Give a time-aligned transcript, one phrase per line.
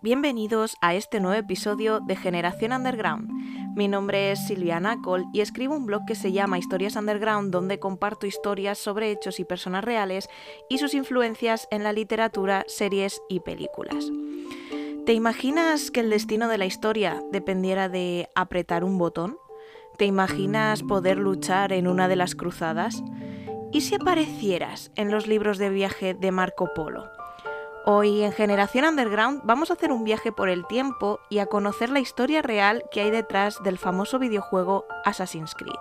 [0.00, 3.30] bienvenidos a este nuevo episodio de Generación Underground.
[3.74, 7.80] Mi nombre es Silvia Nacol y escribo un blog que se llama Historias Underground donde
[7.80, 10.28] comparto historias sobre hechos y personas reales
[10.68, 14.10] y sus influencias en la literatura, series y películas.
[15.04, 19.36] ¿Te imaginas que el destino de la historia dependiera de apretar un botón?
[19.96, 23.02] ¿Te imaginas poder luchar en una de las cruzadas?
[23.72, 27.17] ¿Y si aparecieras en los libros de viaje de Marco Polo?
[27.90, 31.88] Hoy en Generación Underground vamos a hacer un viaje por el tiempo y a conocer
[31.88, 35.72] la historia real que hay detrás del famoso videojuego Assassin's Creed.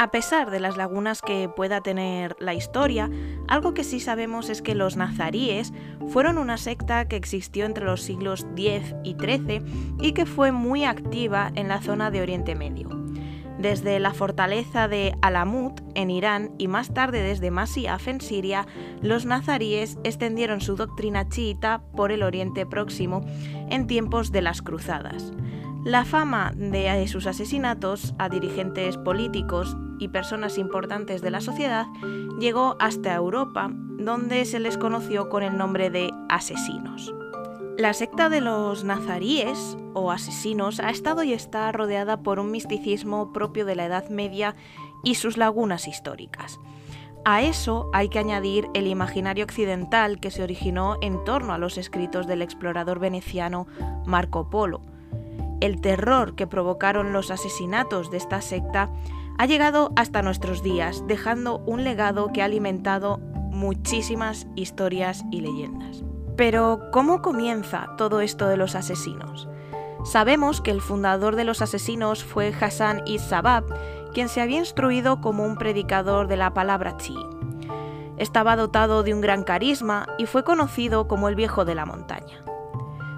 [0.00, 3.08] A pesar de las lagunas que pueda tener la historia,
[3.46, 5.72] algo que sí sabemos es que los nazaríes
[6.08, 9.62] fueron una secta que existió entre los siglos X y XIII
[10.00, 12.88] y que fue muy activa en la zona de Oriente Medio
[13.60, 18.66] desde la fortaleza de Alamut en Irán y más tarde desde Masyaf en Siria,
[19.02, 23.24] los nazaríes extendieron su doctrina chiita por el Oriente Próximo
[23.68, 25.32] en tiempos de las cruzadas.
[25.84, 31.86] La fama de sus asesinatos a dirigentes políticos y personas importantes de la sociedad
[32.38, 37.14] llegó hasta Europa, donde se les conoció con el nombre de asesinos.
[37.80, 43.32] La secta de los nazaríes o asesinos ha estado y está rodeada por un misticismo
[43.32, 44.54] propio de la Edad Media
[45.02, 46.60] y sus lagunas históricas.
[47.24, 51.78] A eso hay que añadir el imaginario occidental que se originó en torno a los
[51.78, 53.66] escritos del explorador veneciano
[54.04, 54.82] Marco Polo.
[55.62, 58.90] El terror que provocaron los asesinatos de esta secta
[59.38, 63.20] ha llegado hasta nuestros días, dejando un legado que ha alimentado
[63.50, 66.04] muchísimas historias y leyendas.
[66.40, 69.46] Pero, ¿cómo comienza todo esto de los asesinos?
[70.06, 73.64] Sabemos que el fundador de los asesinos fue Hassan Is-Sabab,
[74.14, 77.14] quien se había instruido como un predicador de la palabra chi.
[78.16, 82.42] Estaba dotado de un gran carisma y fue conocido como el viejo de la montaña.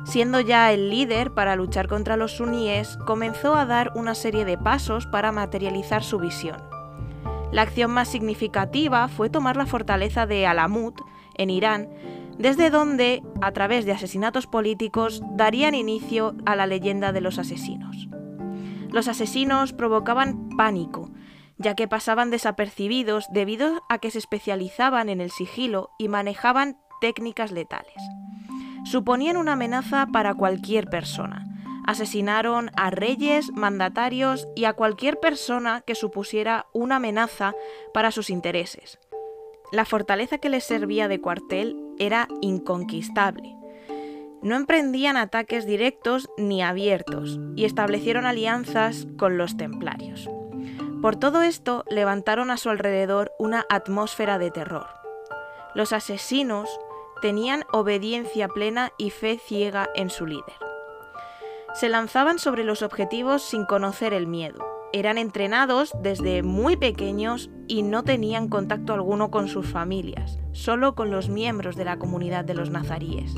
[0.05, 4.58] Siendo ya el líder para luchar contra los suníes, comenzó a dar una serie de
[4.58, 6.61] pasos para materializar su visión.
[7.52, 11.01] La acción más significativa fue tomar la fortaleza de Alamut,
[11.35, 11.89] en Irán,
[12.39, 18.09] desde donde, a través de asesinatos políticos, darían inicio a la leyenda de los asesinos.
[18.91, 21.11] Los asesinos provocaban pánico,
[21.59, 27.53] ya que pasaban desapercibidos debido a que se especializaban en el sigilo y manejaban técnicas
[27.53, 27.97] letales.
[28.85, 31.47] Suponían una amenaza para cualquier persona.
[31.87, 37.55] Asesinaron a reyes, mandatarios y a cualquier persona que supusiera una amenaza
[37.95, 38.99] para sus intereses.
[39.73, 43.57] La fortaleza que les servía de cuartel era inconquistable.
[44.42, 50.29] No emprendían ataques directos ni abiertos y establecieron alianzas con los templarios.
[51.01, 54.86] Por todo esto levantaron a su alrededor una atmósfera de terror.
[55.75, 56.69] Los asesinos
[57.20, 60.57] tenían obediencia plena y fe ciega en su líder.
[61.75, 64.64] Se lanzaban sobre los objetivos sin conocer el miedo.
[64.92, 71.11] Eran entrenados desde muy pequeños y no tenían contacto alguno con sus familias, solo con
[71.11, 73.35] los miembros de la comunidad de los nazaríes.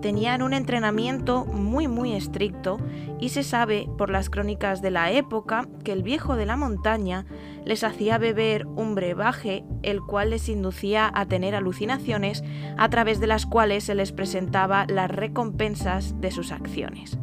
[0.00, 2.78] Tenían un entrenamiento muy muy estricto
[3.20, 7.24] y se sabe por las crónicas de la época que el viejo de la montaña
[7.64, 12.44] les hacía beber un brebaje el cual les inducía a tener alucinaciones
[12.76, 17.16] a través de las cuales se les presentaba las recompensas de sus acciones.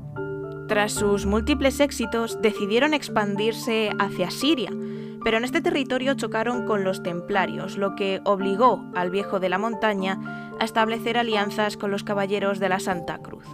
[0.67, 4.71] Tras sus múltiples éxitos decidieron expandirse hacia Siria,
[5.23, 9.57] pero en este territorio chocaron con los templarios, lo que obligó al viejo de la
[9.57, 10.19] montaña
[10.59, 13.45] a establecer alianzas con los caballeros de la Santa Cruz.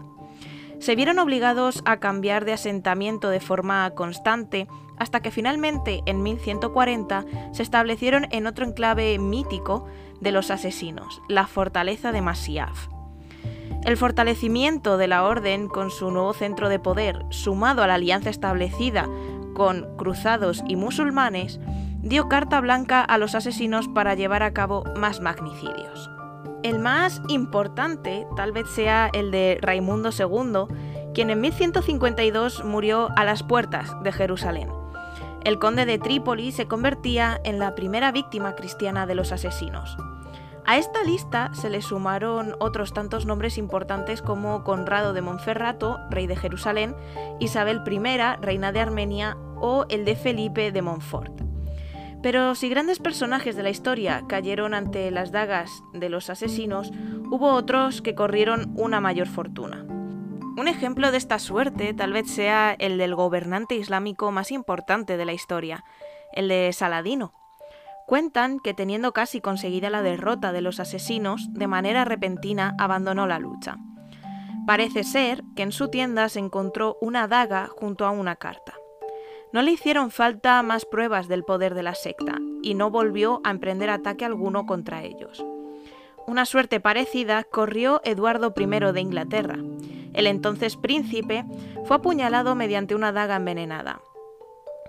[0.80, 4.68] Se vieron obligados a cambiar de asentamiento de forma constante
[4.98, 9.86] hasta que finalmente en 1140 se establecieron en otro enclave mítico
[10.22, 12.88] de los asesinos, la fortaleza de Masyaf.
[13.86, 18.30] El fortalecimiento de la orden con su nuevo centro de poder, sumado a la alianza
[18.30, 19.08] establecida
[19.58, 21.60] con cruzados y musulmanes,
[22.04, 26.12] dio carta blanca a los asesinos para llevar a cabo más magnicidios.
[26.62, 30.76] El más importante tal vez sea el de Raimundo II,
[31.16, 34.70] quien en 1152 murió a las puertas de Jerusalén.
[35.44, 39.98] El conde de Trípoli se convertía en la primera víctima cristiana de los asesinos.
[40.70, 46.28] A esta lista se le sumaron otros tantos nombres importantes como Conrado de Monferrato, rey
[46.28, 46.94] de Jerusalén,
[47.40, 51.42] Isabel I, reina de Armenia, o el de Felipe de Montfort.
[52.22, 56.92] Pero si grandes personajes de la historia cayeron ante las dagas de los asesinos,
[57.30, 59.86] hubo otros que corrieron una mayor fortuna.
[60.58, 65.26] Un ejemplo de esta suerte tal vez sea el del gobernante islámico más importante de
[65.26, 65.84] la historia,
[66.34, 67.34] el de Saladino.
[68.08, 73.38] Cuentan que teniendo casi conseguida la derrota de los asesinos, de manera repentina abandonó la
[73.38, 73.78] lucha.
[74.66, 78.74] Parece ser que en su tienda se encontró una daga junto a una carta.
[79.54, 83.52] No le hicieron falta más pruebas del poder de la secta y no volvió a
[83.52, 85.46] emprender ataque alguno contra ellos.
[86.26, 89.56] Una suerte parecida corrió Eduardo I de Inglaterra.
[90.14, 91.46] El entonces príncipe
[91.86, 94.02] fue apuñalado mediante una daga envenenada.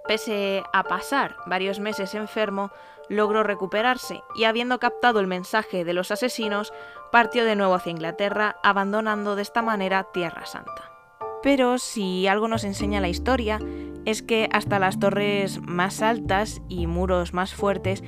[0.09, 2.73] Pese a pasar varios meses enfermo,
[3.09, 6.73] logró recuperarse y habiendo captado el mensaje de los asesinos,
[7.13, 10.98] partió de nuevo hacia Inglaterra, abandonando de esta manera Tierra Santa.
[11.43, 13.59] Pero si algo nos enseña la historia,
[14.05, 18.03] es que hasta las torres más altas y muros más fuertes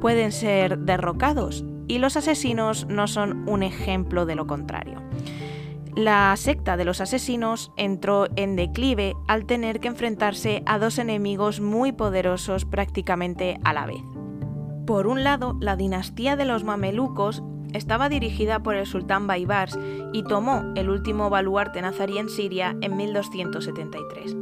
[0.00, 5.02] pueden ser derrocados y los asesinos no son un ejemplo de lo contrario.
[5.94, 11.60] La secta de los asesinos entró en declive al tener que enfrentarse a dos enemigos
[11.60, 14.02] muy poderosos prácticamente a la vez.
[14.86, 19.78] Por un lado, la dinastía de los mamelucos estaba dirigida por el sultán Baibars
[20.12, 24.36] y tomó el último baluarte nazarí en Siria en 1273.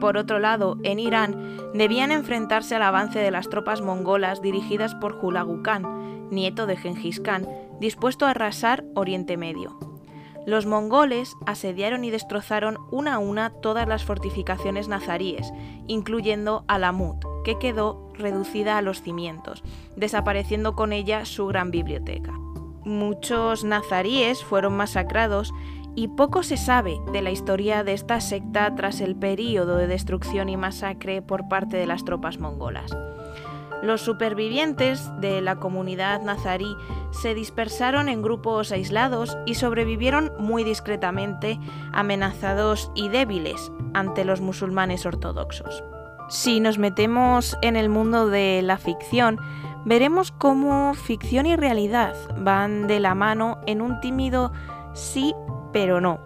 [0.00, 5.18] Por otro lado, en Irán debían enfrentarse al avance de las tropas mongolas dirigidas por
[5.20, 7.46] Hulagu Khan, nieto de Genghis Khan,
[7.80, 9.78] dispuesto a arrasar Oriente Medio.
[10.46, 15.52] Los mongoles asediaron y destrozaron una a una todas las fortificaciones nazaríes,
[15.88, 19.62] incluyendo Alamut, que quedó reducida a los cimientos,
[19.96, 22.32] desapareciendo con ella su gran biblioteca.
[22.88, 25.52] Muchos nazaríes fueron masacrados
[25.94, 30.48] y poco se sabe de la historia de esta secta tras el período de destrucción
[30.48, 32.96] y masacre por parte de las tropas mongolas.
[33.82, 36.74] Los supervivientes de la comunidad nazarí
[37.10, 41.60] se dispersaron en grupos aislados y sobrevivieron muy discretamente,
[41.92, 45.84] amenazados y débiles ante los musulmanes ortodoxos.
[46.30, 49.38] Si nos metemos en el mundo de la ficción,
[49.84, 54.52] veremos cómo ficción y realidad van de la mano en un tímido
[54.94, 55.34] sí
[55.72, 56.20] pero no.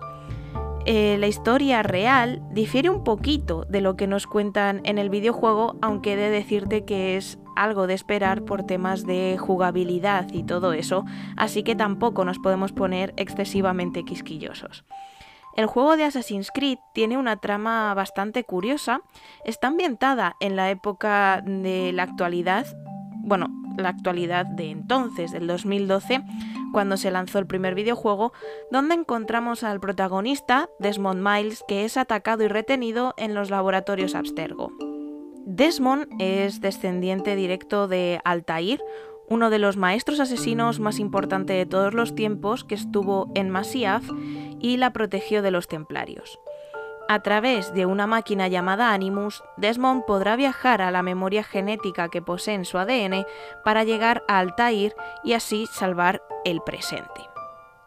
[0.84, 5.76] Eh, la historia real difiere un poquito de lo que nos cuentan en el videojuego,
[5.81, 10.72] aunque he de decirte que es algo de esperar por temas de jugabilidad y todo
[10.72, 11.05] eso,
[11.37, 14.84] así que tampoco nos podemos poner excesivamente quisquillosos.
[15.55, 19.02] El juego de Assassin's Creed tiene una trama bastante curiosa,
[19.44, 22.66] está ambientada en la época de la actualidad,
[23.22, 23.48] bueno,
[23.78, 26.22] la actualidad de entonces, del 2012,
[26.72, 28.32] cuando se lanzó el primer videojuego,
[28.70, 34.72] donde encontramos al protagonista, Desmond Miles, que es atacado y retenido en los laboratorios Abstergo.
[35.44, 38.80] Desmond es descendiente directo de Altair,
[39.28, 44.04] uno de los maestros asesinos más importantes de todos los tiempos que estuvo en Masyaf
[44.60, 46.38] y la protegió de los templarios.
[47.08, 52.22] A través de una máquina llamada Animus, Desmond podrá viajar a la memoria genética que
[52.22, 53.26] posee en su ADN
[53.64, 54.94] para llegar a Altair
[55.25, 57.32] y así salvar el presente.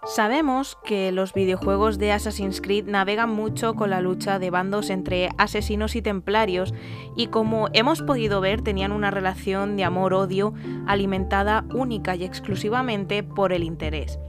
[0.06, 5.30] Sabemos que los videojuegos de Assassin's Creed navegan mucho con la lucha de bandos entre
[5.40, 6.76] asesinos y templarios
[7.16, 10.54] y como hemos podido ver tenían una relación de amor-odio
[10.86, 14.20] alimentada única y exclusivamente por el interés.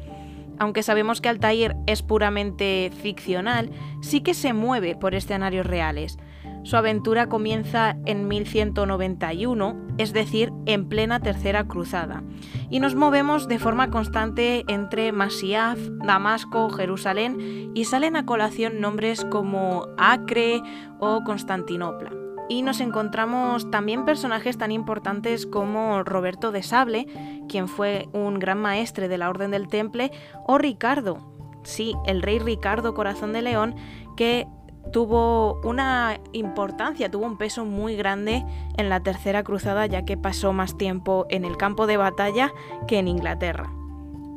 [0.58, 3.70] Aunque sabemos que Altair es puramente ficcional,
[4.00, 6.18] sí que se mueve por escenarios reales.
[6.62, 12.24] Su aventura comienza en 1191, es decir, en plena Tercera Cruzada,
[12.70, 19.24] y nos movemos de forma constante entre Masyaf, Damasco, Jerusalén, y salen a colación nombres
[19.24, 20.60] como Acre
[20.98, 27.06] o Constantinopla y nos encontramos también personajes tan importantes como Roberto de Sable,
[27.48, 30.12] quien fue un gran maestre de la Orden del Temple,
[30.46, 31.18] o Ricardo,
[31.64, 33.74] sí, el rey Ricardo Corazón de León,
[34.16, 34.46] que
[34.92, 38.44] tuvo una importancia, tuvo un peso muy grande
[38.76, 42.52] en la Tercera Cruzada, ya que pasó más tiempo en el campo de batalla
[42.86, 43.70] que en Inglaterra.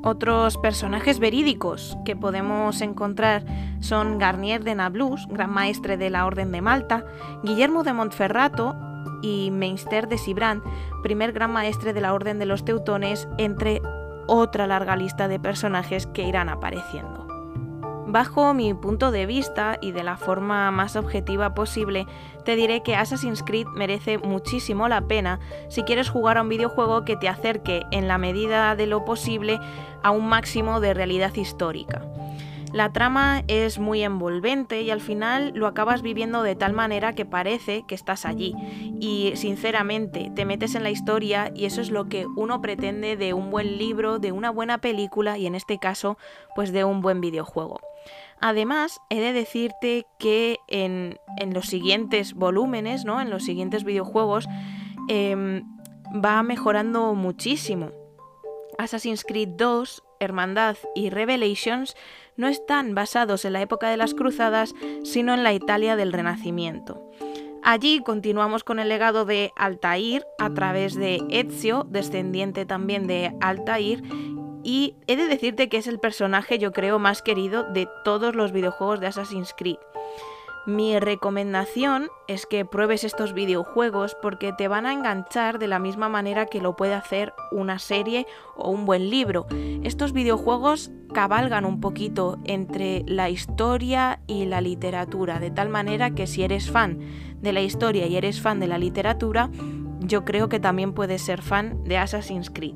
[0.01, 3.43] Otros personajes verídicos que podemos encontrar
[3.81, 7.05] son Garnier de Nablus, gran maestre de la Orden de Malta,
[7.43, 8.75] Guillermo de Montferrato
[9.21, 10.63] y Meinster de Sibran,
[11.03, 13.81] primer gran maestre de la Orden de los Teutones, entre
[14.27, 17.28] otra larga lista de personajes que irán apareciendo.
[18.11, 22.07] Bajo mi punto de vista y de la forma más objetiva posible,
[22.43, 25.39] te diré que Assassin's Creed merece muchísimo la pena
[25.69, 29.59] si quieres jugar a un videojuego que te acerque en la medida de lo posible
[30.01, 32.01] a un máximo de realidad histórica.
[32.71, 37.25] La trama es muy envolvente y al final lo acabas viviendo de tal manera que
[37.25, 38.53] parece que estás allí.
[38.99, 43.33] Y sinceramente te metes en la historia y eso es lo que uno pretende de
[43.33, 46.17] un buen libro, de una buena película y en este caso
[46.55, 47.79] pues de un buen videojuego.
[48.39, 51.19] Además, he de decirte que en,
[51.51, 53.19] los siguientes volúmenes, ¿no?
[53.19, 54.47] en los siguientes videojuegos,
[55.09, 55.63] em,
[56.13, 57.91] va mejorando muchísimo.
[58.77, 61.95] Assassin's Creed 2 Hermandad y Revelations
[62.35, 64.73] no están basados en la época de las cruzadas,
[65.03, 67.03] sino en la Italia del Renacimiento.
[67.61, 74.01] Allí continuamos con el legado de Altair a través de Ezio, descendiente también de Altair,
[74.63, 78.51] y he de decirte que es el personaje yo creo más querido de todos los
[78.51, 79.77] videojuegos de Assassin's Creed.
[80.69, 86.09] Mi recomendación es que pruebes estos videojuegos porque te van a enganchar de la misma
[86.09, 89.47] manera que lo puede hacer una serie o un buen libro.
[89.81, 96.27] Estos videojuegos cabalgan un poquito entre la historia y la literatura, de tal manera que
[96.27, 96.99] si eres fan
[97.41, 99.49] de la historia y eres fan de la literatura,
[100.01, 102.75] yo creo que también puedes ser fan de Assassin's Creed.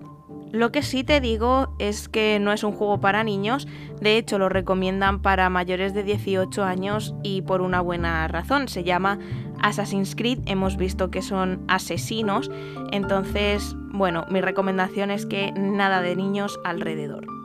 [0.53, 3.67] Lo que sí te digo es que no es un juego para niños,
[3.99, 8.67] de hecho lo recomiendan para mayores de 18 años y por una buena razón.
[8.67, 9.17] Se llama
[9.63, 12.51] Assassin's Creed, hemos visto que son asesinos,
[12.91, 17.42] entonces, bueno, mi recomendación es que nada de niños alrededor.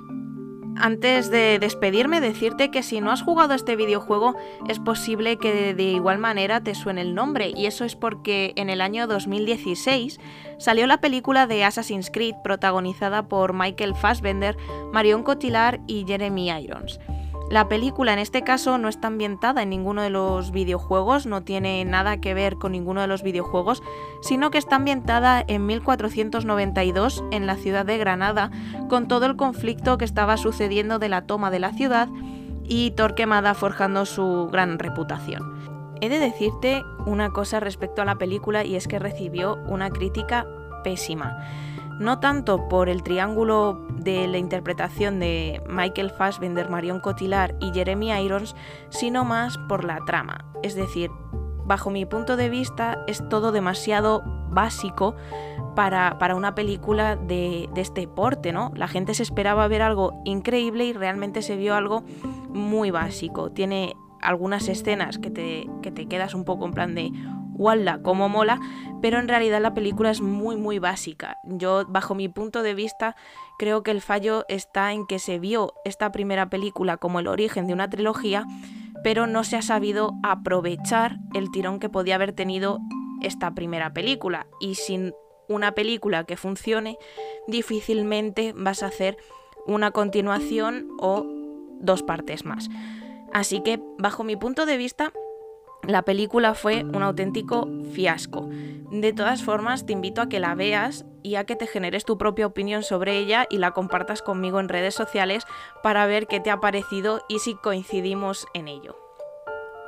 [0.81, 4.37] Antes de despedirme, decirte que si no has jugado este videojuego,
[4.69, 8.71] es posible que de igual manera te suene el nombre, y eso es porque en
[8.71, 10.21] el año 2016
[10.59, 14.57] salió la película de Assassin's Creed protagonizada por Michael Fassbender,
[14.93, 17.01] Marion Cotillard y Jeremy Irons.
[17.51, 21.83] La película en este caso no está ambientada en ninguno de los videojuegos, no tiene
[21.87, 23.83] nada que ver con ninguno de los videojuegos,
[24.21, 28.51] sino que está ambientada en 1492 en la ciudad de Granada,
[28.91, 32.09] con todo el conflicto que estaba sucediendo de la toma de la ciudad
[32.65, 35.97] y Torquemada forjando su gran reputación.
[36.03, 40.47] He de decirte una cosa respecto a la película y es que recibió una crítica
[40.85, 41.39] pésima
[41.99, 48.13] no tanto por el triángulo de la interpretación de Michael Fassbender, Marion Cotillard y Jeremy
[48.13, 48.55] Irons,
[48.91, 50.45] sino más por la trama.
[50.63, 51.11] Es decir,
[51.65, 55.15] bajo mi punto de vista es todo demasiado básico
[55.75, 58.73] para, una película de, este porte, ¿no?
[58.75, 62.03] La gente se esperaba ver algo increíble y realmente se vio algo
[62.49, 63.51] muy básico.
[63.51, 67.13] Tiene algunas escenas que te, que te quedas un poco en plan de
[67.59, 68.01] ¡Walla!
[68.03, 68.61] como mola!
[69.03, 71.37] Pero en realidad la película es muy, muy básica.
[71.45, 73.17] Yo, bajo mi punto de vista,
[73.59, 77.67] creo que el fallo está en que se vio esta primera película como el origen
[77.67, 78.47] de una trilogía,
[79.05, 82.79] pero no se ha sabido aprovechar el tirón que podía haber tenido
[83.23, 84.47] esta primera película.
[84.61, 85.13] Y sin
[85.49, 86.99] una película que funcione,
[87.47, 89.17] difícilmente vas a hacer
[89.67, 91.27] una continuación o
[91.81, 92.69] dos partes más.
[93.33, 95.13] Así que, bajo mi punto de vista,
[95.89, 98.47] la película fue un auténtico fiasco.
[98.91, 102.19] De todas formas, te invito a que la veas y a que te generes tu
[102.19, 105.45] propia opinión sobre ella y la compartas conmigo en redes sociales
[105.83, 109.08] para ver qué te ha parecido y si coincidimos en ello.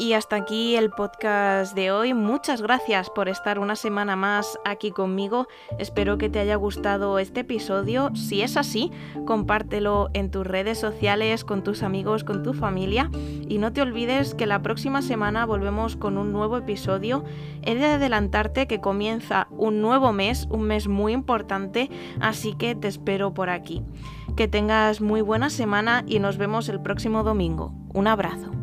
[0.01, 2.15] Y hasta aquí el podcast de hoy.
[2.15, 5.47] Muchas gracias por estar una semana más aquí conmigo.
[5.79, 8.11] Espero que te haya gustado este episodio.
[8.15, 8.91] Si es así,
[9.27, 13.11] compártelo en tus redes sociales, con tus amigos, con tu familia.
[13.47, 17.23] Y no te olvides que la próxima semana volvemos con un nuevo episodio.
[17.61, 21.91] He de adelantarte que comienza un nuevo mes, un mes muy importante,
[22.21, 23.83] así que te espero por aquí.
[24.35, 27.75] Que tengas muy buena semana y nos vemos el próximo domingo.
[27.93, 28.60] Un abrazo.